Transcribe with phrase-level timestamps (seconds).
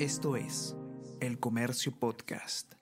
[0.00, 0.74] Esto es
[1.20, 2.72] El Comercio Podcast.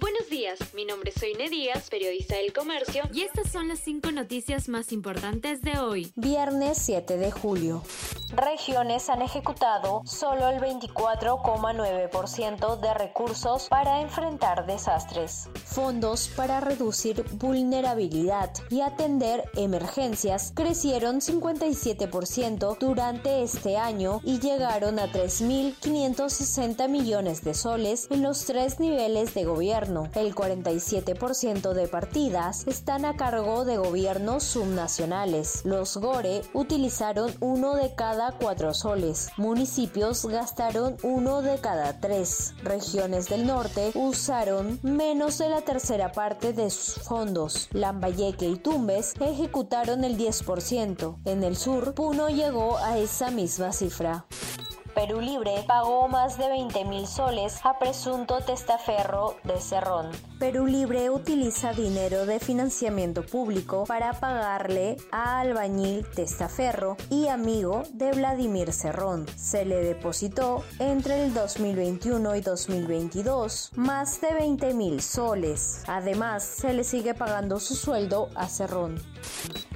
[0.00, 4.10] Buenos días, mi nombre es Soine Díaz, periodista del Comercio, y estas son las cinco
[4.10, 6.10] noticias más importantes de hoy.
[6.16, 7.82] Viernes 7 de julio.
[8.30, 15.48] Regiones han ejecutado solo el 24,9% de recursos para enfrentar desastres.
[15.64, 25.06] Fondos para reducir vulnerabilidad y atender emergencias crecieron 57% durante este año y llegaron a
[25.06, 30.08] 3.560 millones de soles en los tres niveles de gobierno.
[30.14, 35.64] El 47% de partidas están a cargo de gobiernos subnacionales.
[35.64, 39.30] Los GORE utilizaron uno de cada cuatro soles.
[39.36, 42.54] Municipios gastaron uno de cada tres.
[42.62, 47.68] Regiones del norte usaron menos de la tercera parte de sus fondos.
[47.72, 51.16] Lambayeque y Tumbes ejecutaron el 10%.
[51.24, 54.26] En el sur, Puno llegó a esa misma cifra.
[54.98, 60.10] Perú Libre pagó más de 20 mil soles a presunto testaferro de Cerrón.
[60.40, 68.10] Perú Libre utiliza dinero de financiamiento público para pagarle a albañil testaferro y amigo de
[68.10, 69.26] Vladimir Cerrón.
[69.36, 75.84] Se le depositó entre el 2021 y 2022 más de 20 mil soles.
[75.86, 79.00] Además, se le sigue pagando su sueldo a Cerrón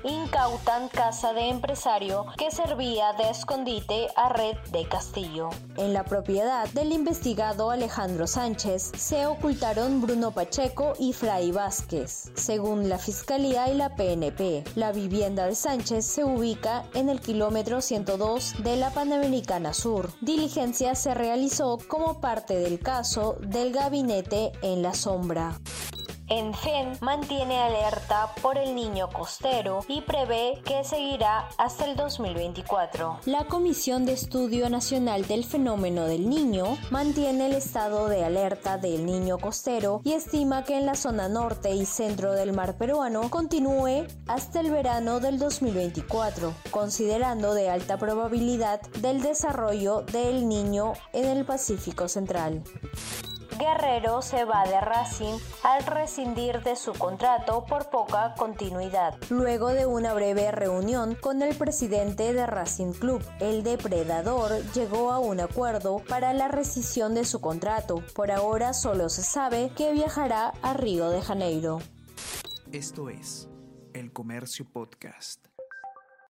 [0.05, 5.51] incautan casa de empresario que servía de escondite a Red de Castillo.
[5.77, 12.31] En la propiedad del investigado Alejandro Sánchez se ocultaron Bruno Pacheco y Fray Vázquez.
[12.35, 17.81] Según la Fiscalía y la PNP, la vivienda de Sánchez se ubica en el kilómetro
[17.81, 20.11] 102 de la Panamericana Sur.
[20.21, 25.59] Diligencia se realizó como parte del caso del gabinete en la sombra.
[26.35, 33.19] ENFEN mantiene alerta por el niño costero y prevé que seguirá hasta el 2024.
[33.27, 39.05] La Comisión de Estudio Nacional del Fenómeno del Niño mantiene el estado de alerta del
[39.05, 44.07] niño costero y estima que en la zona norte y centro del mar peruano continúe
[44.27, 51.45] hasta el verano del 2024, considerando de alta probabilidad del desarrollo del niño en el
[51.45, 52.65] Pacífico Central.
[53.63, 59.15] Guerrero se va de Racing al rescindir de su contrato por poca continuidad.
[59.31, 65.21] Luego de una breve reunión con el presidente de Racing Club, el depredador llegó a
[65.21, 68.03] un acuerdo para la rescisión de su contrato.
[68.17, 71.79] Por ahora solo se sabe que viajará a Río de Janeiro.
[72.73, 73.49] Esto es
[73.95, 75.52] El Comercio Podcast.